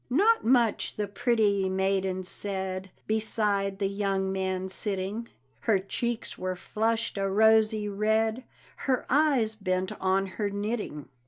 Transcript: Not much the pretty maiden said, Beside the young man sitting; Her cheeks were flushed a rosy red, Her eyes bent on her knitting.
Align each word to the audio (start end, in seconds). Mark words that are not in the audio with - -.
Not 0.09 0.43
much 0.43 0.95
the 0.95 1.07
pretty 1.07 1.69
maiden 1.69 2.23
said, 2.23 2.89
Beside 3.05 3.77
the 3.77 3.87
young 3.87 4.31
man 4.31 4.67
sitting; 4.67 5.29
Her 5.59 5.77
cheeks 5.77 6.39
were 6.39 6.55
flushed 6.55 7.19
a 7.19 7.29
rosy 7.29 7.87
red, 7.87 8.43
Her 8.87 9.05
eyes 9.11 9.53
bent 9.53 9.91
on 10.01 10.25
her 10.25 10.49
knitting. 10.49 11.07